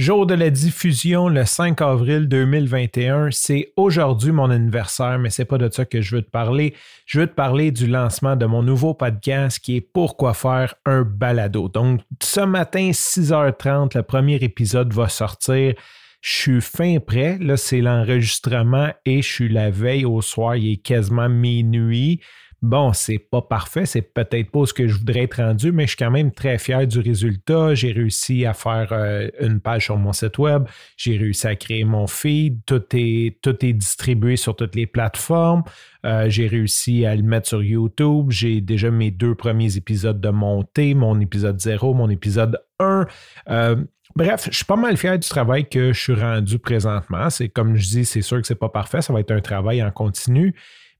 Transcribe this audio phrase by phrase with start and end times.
[0.00, 5.58] Jour de la diffusion, le 5 avril 2021, c'est aujourd'hui mon anniversaire, mais c'est pas
[5.58, 6.74] de ça que je veux te parler.
[7.04, 11.02] Je veux te parler du lancement de mon nouveau podcast qui est Pourquoi faire un
[11.02, 11.68] balado.
[11.68, 15.74] Donc, ce matin, 6h30, le premier épisode va sortir.
[16.22, 17.36] Je suis fin prêt.
[17.38, 20.56] Là, c'est l'enregistrement et je suis la veille au soir.
[20.56, 22.22] Il est quasiment minuit.
[22.62, 25.90] Bon, c'est pas parfait, c'est peut-être pas ce que je voudrais être rendu, mais je
[25.90, 27.74] suis quand même très fier du résultat.
[27.74, 30.64] J'ai réussi à faire euh, une page sur mon site web,
[30.98, 35.62] j'ai réussi à créer mon feed, tout est, tout est distribué sur toutes les plateformes.
[36.04, 38.30] Euh, j'ai réussi à le mettre sur YouTube.
[38.30, 43.06] J'ai déjà mes deux premiers épisodes de montée, mon épisode 0, mon épisode 1.
[43.48, 43.76] Euh,
[44.16, 47.30] bref, je suis pas mal fier du travail que je suis rendu présentement.
[47.30, 49.82] C'est comme je dis, c'est sûr que c'est pas parfait, ça va être un travail
[49.82, 50.54] en continu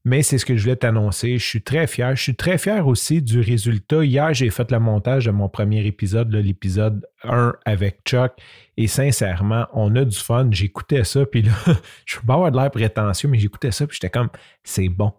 [0.05, 1.39] mais c'est ce que je voulais t'annoncer.
[1.39, 2.17] Je suis très fier.
[2.17, 4.05] Je suis très fier aussi du résultat.
[4.05, 8.33] Hier, j'ai fait le montage de mon premier épisode, l'épisode 1 avec Chuck.
[8.77, 10.48] Et sincèrement, on a du fun.
[10.51, 11.53] J'écoutais ça, puis là,
[12.06, 14.31] je peux pas avoir de l'air prétentieux, mais j'écoutais ça, puis j'étais comme,
[14.65, 15.12] c'est bon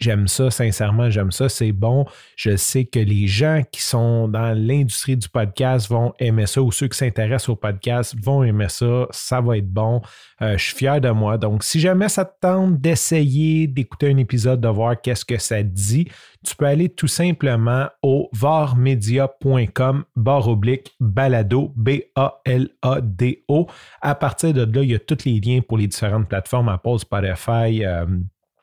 [0.00, 2.06] j'aime ça, sincèrement, j'aime ça, c'est bon.
[2.36, 6.72] Je sais que les gens qui sont dans l'industrie du podcast vont aimer ça ou
[6.72, 9.06] ceux qui s'intéressent au podcast vont aimer ça.
[9.10, 10.00] Ça va être bon.
[10.42, 11.38] Euh, je suis fier de moi.
[11.38, 15.62] Donc, si jamais ça te tente d'essayer d'écouter un épisode, de voir qu'est-ce que ça
[15.62, 16.08] dit,
[16.46, 23.66] tu peux aller tout simplement au varmedia.com barre oblique balado, B-A-L-A-D-O.
[24.00, 26.98] À partir de là, il y a tous les liens pour les différentes plateformes, Apple,
[26.98, 28.06] Spotify, euh,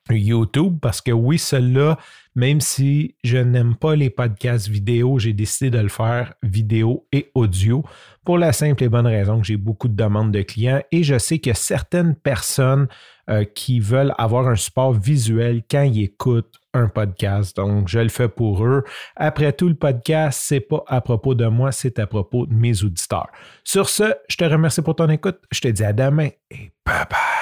[0.09, 1.97] YouTube parce que oui, cela,
[2.35, 7.31] même si je n'aime pas les podcasts vidéo, j'ai décidé de le faire vidéo et
[7.33, 7.83] audio
[8.25, 11.17] pour la simple et bonne raison que j'ai beaucoup de demandes de clients et je
[11.17, 12.88] sais que certaines personnes
[13.29, 17.55] euh, qui veulent avoir un support visuel quand ils écoutent un podcast.
[17.55, 18.83] Donc, je le fais pour eux.
[19.16, 22.83] Après tout, le podcast, c'est pas à propos de moi, c'est à propos de mes
[22.83, 23.29] auditeurs.
[23.63, 25.39] Sur ce, je te remercie pour ton écoute.
[25.51, 27.32] Je te dis à demain et bye bye.